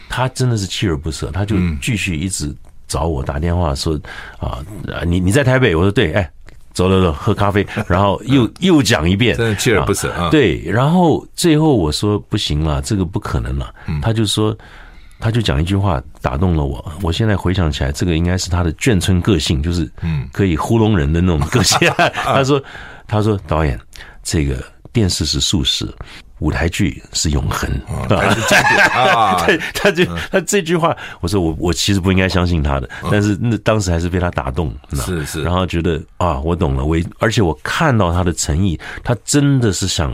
[0.09, 2.51] 他真的是锲而不舍，他就继续一直
[2.87, 3.93] 找我打电话说
[4.39, 4.57] 啊，
[5.05, 5.75] 你你在台北？
[5.75, 6.27] 我说对，哎。
[6.73, 10.31] 走走走，喝咖啡， 然后又又讲一遍，真的锲而不舍啊！
[10.31, 13.71] 对，然后最后我说不行了，这个不可能了。
[14.01, 14.57] 他就说，
[15.23, 16.83] 他就讲一句话打动了我。
[17.01, 21.77] 我现在回想起来，这个应该是他的眷村个性，就是嗯，可以糊弄人的那种个性。
[22.13, 22.61] 他说，
[23.07, 23.79] 他说导演，
[24.21, 25.87] 这个电视是速食。
[26.39, 29.45] 舞台剧是永恒 啊！
[29.47, 40.13] 对，他就他这句话，我说我我其实不应该相信他的，但是那当时还是被他打动，是是，然后觉得啊，我懂了，我而且我看到他的诚意，他真的是想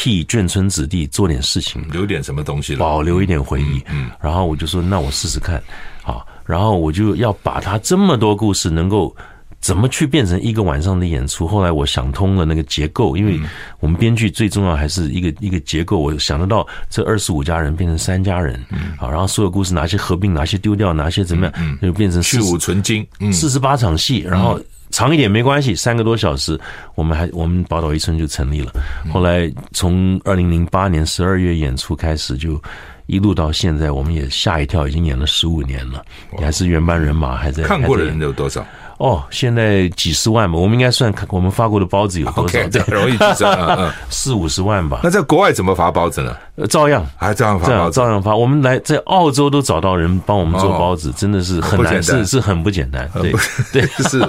[0.00, 3.82] 替眷村子弟做点事情，留点什么东西，保留一点回忆。
[3.90, 5.62] 嗯，然后我就说，那我试试看，
[6.02, 9.14] 好，然后我就要把他这么多故事能够。
[9.60, 11.46] 怎么去变成一个晚上的演出？
[11.46, 13.38] 后来我想通了那个结构，因为
[13.78, 15.98] 我们编剧最重要还是一个一个结构。
[15.98, 18.58] 我想得到这二十五家人变成三家人，
[18.96, 24.58] 好，然后所有故事哪些合并，哪些丢掉，哪些怎么样，嗯就变成去芜存菁，四十八场戏，然后
[24.90, 26.58] 长一点没关系，三个多小时，
[26.94, 28.72] 我们还我们宝岛一村就成立了。
[29.12, 32.60] 后来从二零零八年十二月演出开始，就
[33.06, 36.04] 一路到现在，我们也吓一跳，已经演了十五年了，
[36.38, 38.66] 也还是原班人马，还在看过的人有多少？
[39.00, 45.00] 哦，现在几十万吧，我们应该算看我们发过的包子有多少 对，容易计算，嗯， 四五十万吧。
[45.02, 46.36] 那在国外怎么发包子呢？
[46.68, 48.36] 照样还照样发，照样发。
[48.36, 53.08] 我们来在澳洲都找到人帮我们做包子，哦、真的是很难，是是很不简单。
[53.14, 53.32] 对
[53.72, 54.22] 对是。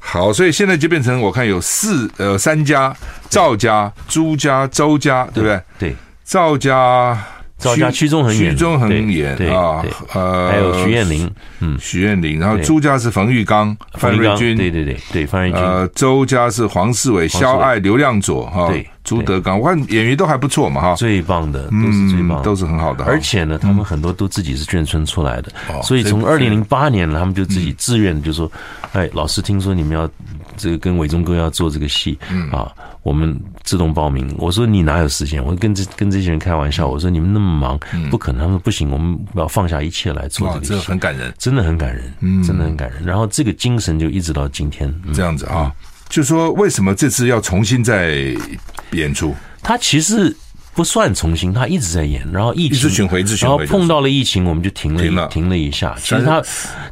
[0.00, 2.92] 好，所以现在就变成我看有四呃三家，
[3.30, 5.62] 赵家、朱家、周家，对不对？
[5.78, 7.16] 对，赵家。
[7.58, 9.84] 赵家屈中恒演，屈中恒远啊，
[10.14, 11.30] 呃，还有徐艳玲，
[11.62, 25.52] 嗯，徐艳玲，然后朱家是冯玉刚、范瑞君，对对对对，范瑞君，呃，周家是黄世伟、肖爱、刘亮佐，哈，对，朱德刚，我看演员都还不错嘛，哈，最棒的，都是最棒，都是很好的，而且呢，他们很多都自己是眷村出来的，
[25.84, 28.50] 所以从二零零八年呢，他们就自己自愿就说，
[28.92, 30.10] 哎，老师听说你们要
[30.56, 32.70] 这个跟伟忠哥要做这个戏，嗯啊。
[33.02, 34.32] 我们自动报名。
[34.38, 35.44] 我说你哪有时间？
[35.44, 36.86] 我跟这跟这些人开玩笑。
[36.86, 37.76] 我说你们那么忙，
[38.12, 38.42] 不可能。
[38.42, 40.66] 他们说不行，我们要放下一切来做这个。
[40.66, 43.04] 这很感人，真的很感人，嗯，真的很感人。
[43.04, 45.72] 然后这个精神就一直到今天这样子啊。
[46.08, 48.16] 就说为什么这次要重新再
[48.92, 49.34] 演出？
[49.62, 50.36] 他其实。
[50.74, 55.94] 不算重新，他一直在演，然后疫情，一直巡回，一直巡回，然后碰到了疫情，我们就停了，停了，停了一下。
[55.98, 56.42] 其实他，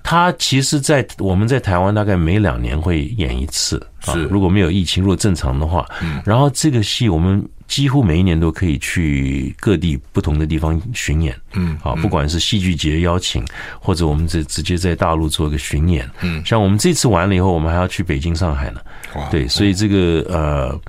[0.03, 4.15] 他其实，在我们在台湾大概每两年会演一次啊。
[4.29, 13.43] 如果没有疫情，如果正常的话，嗯然后这个戏我们几乎每一年都可以去各地不同的地方巡演，嗯，啊，不管是戏剧节邀请，
[13.79, 18.81] 或者我们直直接在大陆做一个巡演，嗯，像我们这次完了以后，我们还要去北京、上海呢，
[19.31, 20.81] 对，所以这个呃。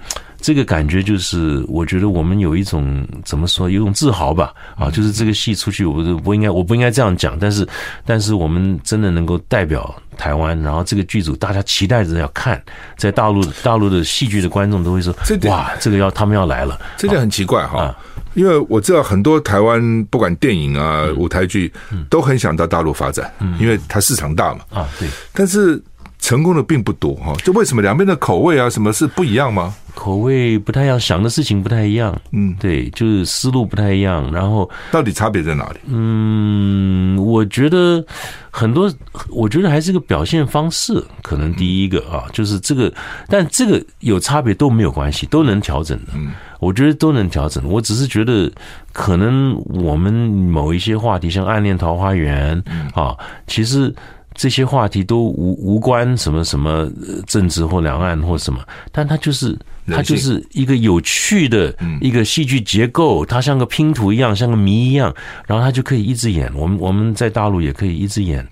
[0.41, 7.67] 这个感觉就是，我觉得我们有一种怎么说，有一种自豪吧，啊，就是这个戏出去，我不不应该，我不应该这样讲，但是，
[8.05, 12.61] 但是我们真的能够代表台湾，然后这个剧组大家期待着要看，
[12.97, 17.95] 在大陆大陆的戏剧的观众都会说，哇，这个要他们要来了，这点很奇怪哈，
[18.33, 21.71] 因为我知道很多台湾不管电影啊、舞台剧
[22.09, 25.81] 都很想到大陆发展，因为它市场大嘛，啊，对，但是。
[26.23, 29.73] 成功的并不多哈，就为什么两边的口味啊，什么是不一样吗？
[29.93, 34.31] 口味不太一样，想的事情不太一样，嗯，对，就是思路不太一样。
[34.31, 35.79] 然后到底差别在哪里？
[35.85, 38.03] 嗯，我觉得
[38.49, 38.91] 很多，
[39.29, 42.91] 我觉得还是个表现方式，可能第一个啊，就是这个，
[43.27, 46.13] 但这个有差别都没有关系，都能调整的。
[46.15, 47.63] 嗯，我觉得都能调整。
[47.67, 48.51] 我只是觉得，
[48.93, 52.61] 可能我们某一些话题，像《暗恋桃花源》
[52.99, 53.93] 啊，其实。
[54.41, 56.91] 这些话题都无无关什么什么
[57.27, 58.59] 政治或两岸或什么，
[58.91, 65.13] 但它就是它就是一个有趣的一个戏剧结构，它像个拼图一样，像个谜一样，
[65.45, 66.51] 然后它就可以一直演。
[66.55, 68.43] 我们我们在大陆也可以一直演，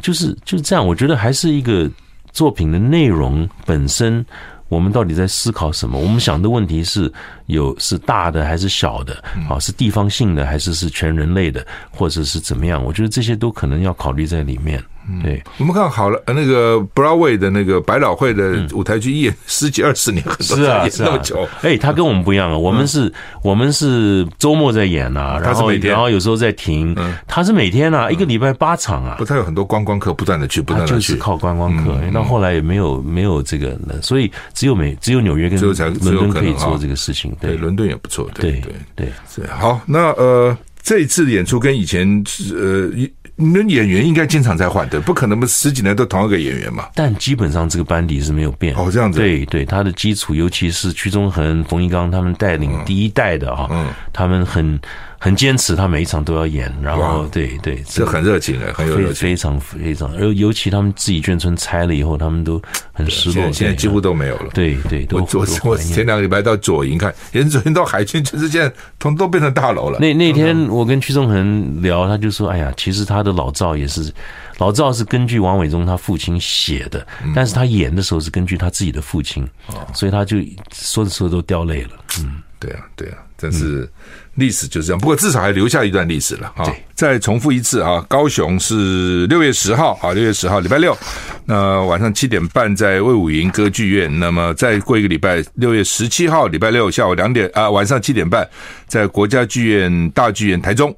[0.00, 0.86] 就是就是这样。
[0.86, 1.90] 我觉得还是一个
[2.32, 4.22] 作品的内容本身。
[4.68, 5.98] 我们到底在思考什么？
[5.98, 7.12] 我们想的问题是
[7.46, 9.14] 有是大的还是小的？
[9.48, 12.84] 啊，是地方性的还是是全人类的，或者是怎么样？
[12.84, 14.80] 我觉得这些都可能要考虑在里面。
[15.22, 21.48] 对，我们看好了，那个 Broadway 的那个百老汇的舞台剧演十几二十年，是啊，是那么久。
[21.62, 26.94] 哎，他跟我们不一样啊，我们是，我们是周末在演啊，然后然后有时候在停，
[27.26, 29.16] 他是每天啊，一个礼拜八场啊。
[29.18, 31.98] 不，他有很多观光客不断的去，不断的去，就是靠观光客。
[32.12, 37.34] 那后来也没有没有这个，所以只有美只有纽约跟伦敦可以做这个事情。
[37.40, 38.30] 对，伦敦也不错。
[38.34, 39.80] 对对对，是好。
[39.86, 40.56] 那呃。
[40.82, 42.90] 这一次演出跟以前呃，
[43.40, 46.88] 你们演员应该经常在换的，不可能不十几年都同一个演员嘛。
[46.94, 49.18] 但基本上这个班底是没有变哦，这样子。
[49.18, 54.78] 对对，他的基础，尤其是屈中恒、冯一刚他们带领第一代的哈，嗯，他们很。
[55.22, 63.52] 很坚持，他每一场都要演，然后对对，这很热情的，很有热情，非常非常，而尤其他们自己眷村拆了以后，他们都很失落。
[63.52, 64.50] 现在几乎都没有了。
[64.54, 69.98] 对对，我我我前两个礼拜到左营看，连左营到海军，就是现在通都变成大楼了。
[69.98, 74.10] 那那天我跟屈中恒聊，他就说：“哎呀，其实他的老赵也是，
[74.56, 79.46] 老赵是根据王伟忠他父亲写的，但是他演的时候是根据他自己的父亲，
[79.92, 80.38] 所以他就
[80.72, 83.86] 说着说着都掉泪了。”嗯，对啊，对啊，真是。
[84.40, 86.64] 历史就是这样，不过至少还留下一段历史了啊！
[86.94, 90.96] 再重复一次啊，高雄是六月十号啊，六月十号礼拜六，
[91.44, 94.18] 那晚上七点半在魏武营歌剧院。
[94.18, 98.48] 那么再过一个礼拜，六月十七号礼拜六下午两点啊，晚上七点半
[98.88, 100.92] 在国家剧院大剧院台中。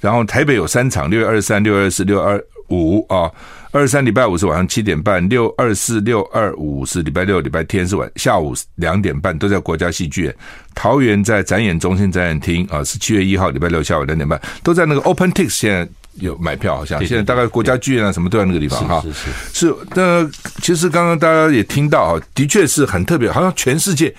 [0.00, 3.30] 然后台北有三场，六月二十三、六月二十四、六二五啊。
[3.70, 10.36] 二三礼拜五是晚上七点半，六二四六二五是礼拜六，礼拜天是晚下午两点半，都在国家戏剧院。
[10.76, 15.88] 桃园在展演中心展演厅啊，是七月一号礼拜六下午两点半，都在那个 OpenTix，现在
[16.20, 19.00] 有买票，好像现在大概国家剧院啊什么都在那个地方哈。
[19.02, 19.20] 是是
[19.52, 19.76] 是，是。
[19.94, 20.30] 那
[20.62, 24.14] 其实刚刚大家也听到啊，的确是很特别，好像全世界。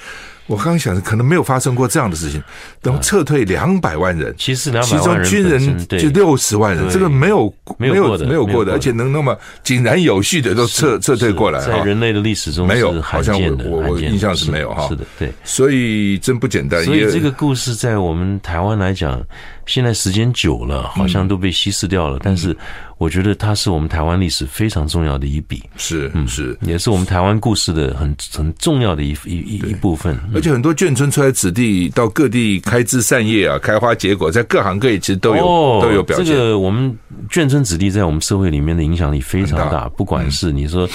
[0.47, 2.41] 我刚刚想，可能没有发生过这样的事情。
[2.81, 14.87] 等撤退两百万人，其实其中军人就六十万人，这个没有没有没有过的，而且能那么井然有序的都撤撤退过来，在人类的历史中没有，好像我我我印象是没有哈。
[14.87, 16.83] 是的，对，所以真不简单。
[16.83, 19.19] 所以这个故事在我们台湾来讲，
[19.65, 22.55] 现在时间久了，好像都被稀释掉了，但是。
[22.97, 30.17] 我觉得它是我们台湾历史非常重要的一笔，是，嗯，是，也是我们台湾故事的很很重要的一一一一部分。
[30.35, 36.25] 而且很多眷村出来子弟到各地开枝散叶啊，开花结果，在各行各业其实都有、哦、都有表现。
[36.25, 36.95] 这个我们
[37.29, 40.87] 眷村子弟在我们社会里面的影响力非常大，不管是你说。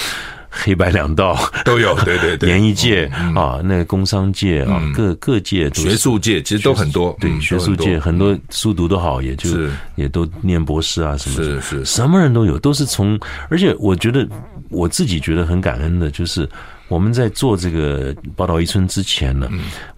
[0.53, 3.05] 黑白两道 都有，对对对，演艺界
[3.37, 7.17] 啊，那个工商界啊，各各界、学术界其实都很多。
[7.21, 9.49] 对，学术界很多书读得好，也就
[9.95, 13.17] 也都念博士啊什么的，是是，什么人都有，都是从。
[13.49, 14.27] 而且我觉得
[14.71, 16.49] 我自己觉得很感恩的，就是
[16.91, 19.49] 我们在做这个宝岛一村之前呢，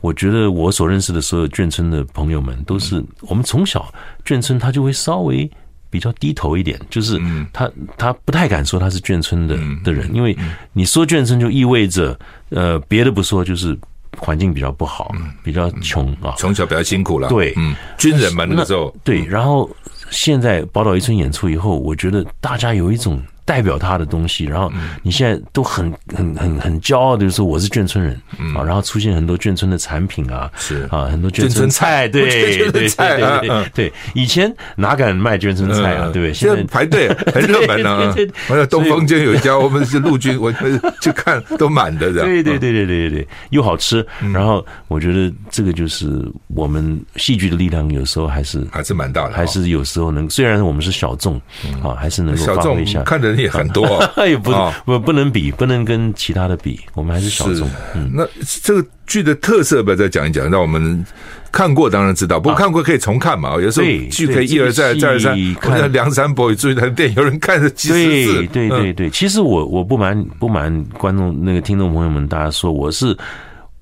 [0.00, 3.92] 我觉得我所认识的所有眷村的朋友们，都是我们从小
[4.24, 5.50] 眷村他就会稍微。
[5.92, 7.20] 比较低头一点，就是
[7.52, 10.35] 他他不太敢说他是眷村的的人，因为
[10.72, 13.78] 你说眷村就意味着呃别的不说，就是
[14.16, 17.28] 环境比较不好，比较穷啊，从小比较辛苦了。
[17.28, 18.90] 对，嗯，军人们那个时候。
[19.05, 19.70] 对，然后
[20.09, 23.22] 现在宝岛一村演出以后，我觉得大家有一种。
[23.44, 24.70] 代表他的东西，然后
[25.02, 28.14] 你现在都很很很很骄傲的，就是说我是眷村人
[28.55, 30.88] 啊，然后出现很多眷村的产品啊，是。
[30.90, 32.22] 啊，很多眷村菜，对
[32.70, 36.35] 对对对对，以前哪敢卖眷村菜啊，对不对？
[36.35, 38.14] 现在排队 很热门啊，
[38.48, 42.28] 我在东风街有一家， 我们是陆军，我们去看都满的，这样。
[42.28, 46.09] 对对对对对对，又好吃，然后我觉得这个就是
[46.48, 51.40] 我们戏剧的力量，有时候还是还是蛮大的，还是有时候能，虽然我们是小众
[51.83, 53.42] 啊，还是能够发挥一下，看的。
[53.42, 54.53] 也很多，也 不
[54.85, 57.68] 不不能比，不能跟其他的比，我们还是小众。
[57.95, 58.27] 嗯，那
[58.62, 61.05] 这个剧的特色，不要再讲一讲，让我们
[61.51, 63.53] 看过当然知道，不过看过可以重看嘛。
[63.61, 65.37] 有时候剧可以一而再，再而三。
[65.55, 68.47] 看梁山伯与祝英台的电影，有人看了几十次。
[68.49, 73.16] 对对对，其实我我不瞒不瞒观众那个听众朋友们，大家说我是。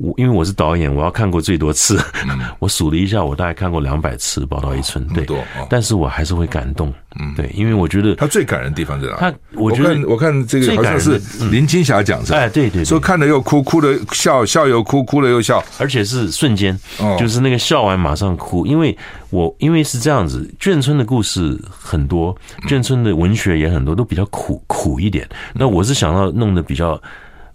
[0.01, 2.01] 我因为我是导演，我要看过最多次。
[2.59, 5.07] 我数了一下，我大概看过两百次《宝岛一村》。
[5.15, 5.27] 对，
[5.69, 6.93] 但是我还是会感动。
[7.21, 9.17] 嗯，对，因为我觉得他最感人的地方在哪？
[9.17, 12.35] 他，我觉得我看这个好像是林青霞讲的。
[12.35, 16.79] 哎，对对，说看了又哭，哭了笑，笑又哭，哭了又笑，而且是瞬间，
[17.19, 18.67] 就是那个笑完马上哭。
[18.67, 18.97] 因为
[19.29, 22.35] 我因为是这样子，眷村的故事很多，
[22.67, 25.29] 眷村的文学也很多，都比较苦苦一点。
[25.53, 26.99] 那我是想要弄得比较。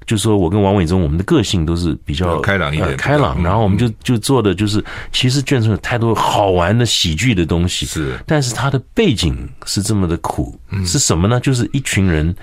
[0.05, 3.41] 就是说我跟王伟忠，我们的个性都是比较开朗一点，开朗。
[3.43, 8.17] 然后我们就就做的就是，其实眷村有太多好玩的喜剧的东西，是。
[8.25, 11.39] 但是它的背景是这么的苦，是什么呢？
[11.39, 12.35] 就是一群人，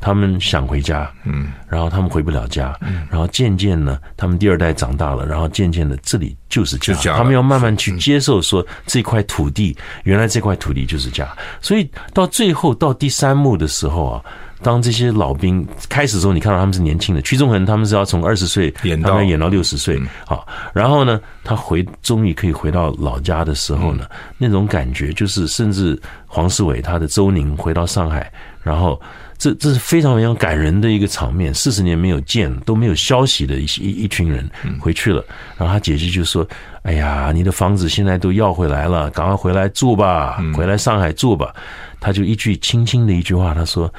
[0.00, 11.28] 他们想回家，嗯，然后他们回不了家，嗯，然后渐渐呢，他们第二代长大了，然后渐渐的这里就是家，他们要慢慢去接受说这块土地，原来这块土地就是家。
[11.60, 14.24] 所以到最后到第三幕的时候啊。
[14.62, 17.22] 当这些老兵开始的时候，你看到他们是年轻的。
[17.22, 24.06] 屈中恒他们是要从二十岁演到演到六十岁，好，然后呢，他回终于可以回到老家的时候呢，
[24.36, 28.30] 那种感觉就是，甚至黄世伟他的周宁回到上海，
[28.62, 29.00] 然后
[29.38, 31.54] 这这是非常非常感人的一个场面。
[31.54, 34.46] 四十年没有见，都没有消息的一一一群人
[34.78, 35.24] 回去了，
[35.56, 36.46] 然后他姐姐就说
[36.82, 41.54] ：“哎呀，你的房子现在都要回来了，赶快回来住吧，回来上海住吧。”
[41.98, 43.90] 他就一句轻轻的一句话，他说。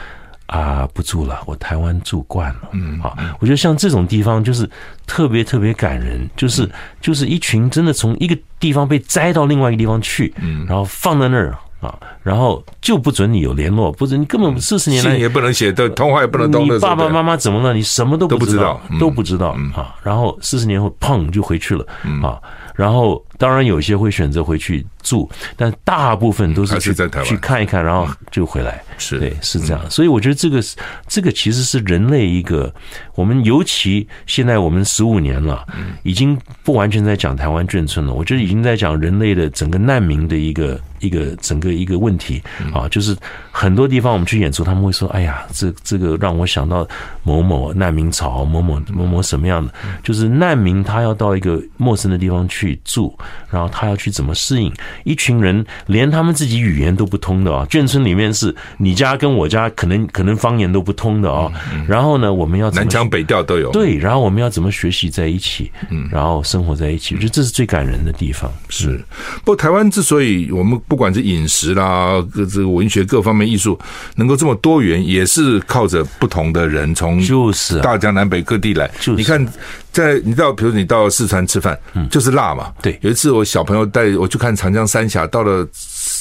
[0.52, 2.70] 啊，不住了，我台湾住惯了。
[2.74, 4.70] 嗯，好，我觉得像这种地方就是
[5.08, 16.66] 特别特别感人，就是就是一群真的从一个地方被摘到另外一个地方去，嗯，然后放在那儿啊，然后就不准你有联络，不准你根本四十年来信也不能写，的通话也不能通。
[16.66, 17.74] 你爸爸妈妈怎么了？
[17.74, 19.96] 你什么都不知道，都不知道啊。
[20.04, 21.86] 然后四十年后，砰就回去了
[22.22, 22.38] 啊。
[22.76, 25.28] 然后当然有些会选择回去住，
[25.58, 26.94] 但大部分都是去
[27.26, 28.80] 去看一看，然后就回来。
[29.00, 29.18] 是。
[29.18, 30.62] 对，是这样，所以我觉得这个
[31.08, 32.72] 这个其实是人类一个，
[33.16, 35.66] 我们尤其现在我们十五年了，
[36.04, 43.18] 已经不完全在讲台湾眷村了，我觉得已经在讲人类的整个难民的一个一个整个一个问题啊，就是
[43.50, 46.88] 很多地方我们去演出，他们会说：“哎呀，这这个让我想到
[47.24, 49.74] 某某难民潮，某某某某什么样的，
[50.04, 53.18] 就是难民他要到一个陌生的地方去住，
[53.50, 54.72] 然后他要去怎么适应，
[55.04, 61.52] 一群人连他们自己语言都不通的啊，眷村里面是你。”家跟我家可能可能方言都不通的哦，
[61.88, 63.72] 然后呢，我们要南腔北调都有。
[63.72, 68.52] 对，然后我们要怎么学习在一起，嗯，然后生活在一起，我觉得这是最感人的地方。
[68.70, 69.04] 是，
[69.40, 73.80] 不过台湾之所以我们不管是饮食啦，各这个文学各方面艺术
[74.18, 78.88] 能够这么多元，也是靠着不同的人从就是大江南北各地来。
[79.00, 79.44] 就是你看，
[79.92, 82.72] 在你到比如你到四川吃饭，嗯，就是辣嘛。
[82.82, 85.68] 对，有一次我小朋友带我去看长江三峡，到了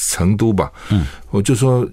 [0.09, 1.87] 成都吧，嗯，我就说。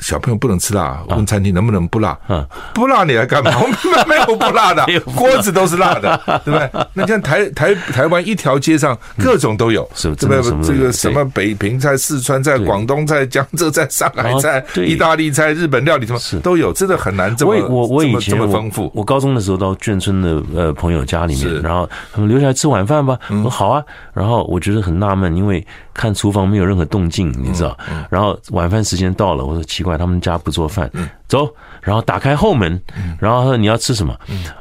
[0.00, 2.16] 小朋友不能吃辣，问餐厅能不能不辣？
[2.28, 3.50] 嗯，不辣你来干嘛？
[3.60, 4.86] 我们没有不辣的，
[5.16, 6.16] 锅子都是辣的，
[6.46, 6.70] 对不对？
[6.94, 10.14] 那像台台台湾一条街上各种都有，是不？
[10.14, 18.88] 这个这个什么北平菜、四川菜、广东菜、江浙菜、上海菜、意大利菜、日本料理什么都有，真的很难这么我我以前这么丰富。
[18.94, 23.82] 我高中的时候到眷村的呃朋友家里面，然后他们留下来吃晚饭吧，我说好啊。
[24.14, 27.76] 然后我觉得很纳闷，因为看厨房没有任何动静，你知道？
[28.08, 29.98] 然后晚饭时间到了，我说奇怪。
[29.98, 30.90] 他们家不做饭，
[31.26, 31.48] 走，
[31.82, 32.80] 然后打开后门，
[33.18, 34.16] 然后说你要吃什么，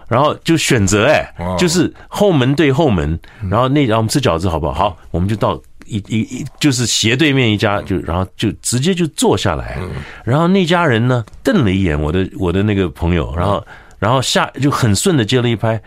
[0.08, 4.74] 然后就选择，哎，就是后门对后门，然后那然后我们吃饺子好不好？
[4.74, 9.78] 好，我们就到一一一就是斜对面一家，就然后就直接就坐下来，
[10.24, 13.66] 然后那家人呢瞪了一眼我的我的那个朋友，然后
[14.00, 15.82] 然后下就很顺的接了一拍，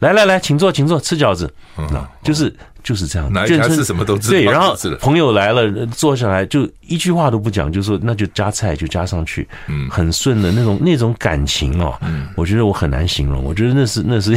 [0.00, 1.52] 来来来，请坐，请坐，吃饺子，
[2.22, 2.54] 就是。
[2.80, 4.30] 就是这样，哪一家是什么都知道。
[4.30, 14.34] 对，然后朋友来了，坐下来就一句话都不讲，就说那就加菜就加上去，嗯，很顺的那种那种感情哦，嗯，我觉得我很难形容，我觉得那是那是，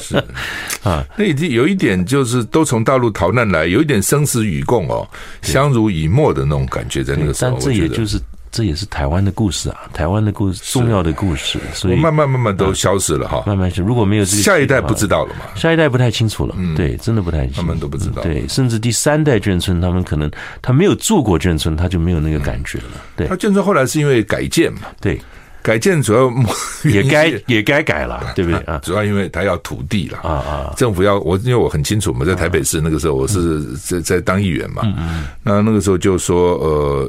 [0.00, 0.16] 是。
[0.82, 5.08] 啊，那已经有一点就是都从大陆逃难来，有一点生死与共哦，
[5.42, 8.18] 相濡以沫的那种感觉在那个时候，但这也就是。
[8.52, 20.30] 这也是台湾的故事啊，台湾的故事，重要的故事，所以慢慢慢慢都消失了哈，慢慢是如果没有这个，下一代不知道了嘛，下一代不太清楚了，嗯，对，真的不太清楚，他们都不知道，对，甚至第三代眷村，他们可能
[20.60, 25.18] 他没有住过眷村，他就没有那个感觉了，对，他眷村后来是因为改建嘛，对。
[25.64, 26.28] 改建主要
[26.90, 28.58] 也该也该改了， 对不对？
[28.62, 28.80] 啊？
[28.82, 30.74] 主要因为他要土地了啊啊！
[30.76, 34.82] 政府要我，因为我很清楚嘛，在台北市那个时候，我是在在当议员嘛。
[34.84, 35.24] 嗯嗯。
[35.44, 37.08] 那那个时候就说，呃，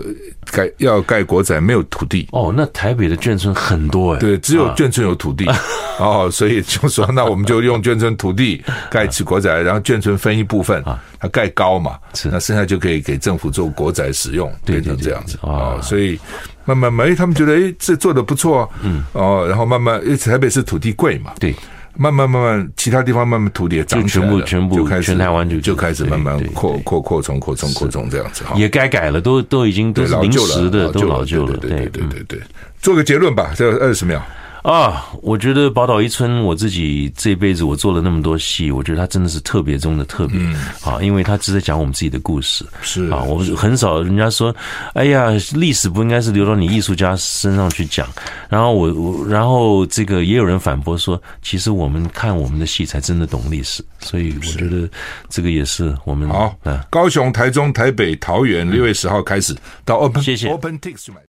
[0.52, 2.28] 盖要盖国宅，没有土地。
[2.32, 4.20] 哦，那台北的眷村很多哎。
[4.20, 5.46] 对，只有眷村有土地。
[6.00, 10.84] 哦，所以就说，那我们就用眷村土地盖起国宅，然后眷村分一部分，
[11.20, 15.80] 它盖高嘛，那剩下就可以给政府做国宅使用，变成这样子啊。
[15.82, 16.20] 所以。
[16.66, 21.54] 慢慢慢，他们觉得哎，这做的不错，嗯，哦，然后慢慢，因为台北是土地贵嘛，对，
[21.96, 32.40] 慢慢慢慢，其他地方慢慢土地也涨起来了，全部全部就开始全台湾就就开始慢慢扩扩扩充扩充扩充这样子哈，也该改了，都都已经都是临时的，都老旧了，对对对对对，
[32.82, 34.22] 做个结论吧，这二十秒。
[34.64, 40.40] 啊，我觉得宝岛一村，我自己这辈子我做了那么多戏，我觉得它真的是特别中的特别
[40.82, 42.66] 啊，因为它是在讲我们自己的故事。
[42.82, 44.56] 是啊，我们很少人家说，
[44.94, 48.08] 哎呀，历史不应该是留到你艺术家身上去讲。
[48.48, 53.84] 然后我我，然后这个也有人反驳说，其实我们看我们的戏才真的懂历史。
[54.00, 54.90] 所以我觉得
[55.28, 56.56] 这个也是我们好。
[56.90, 59.54] 高雄、台中、台北、桃园六月十号开始
[59.84, 61.20] 到 Open 谢谢 OpenTix 买。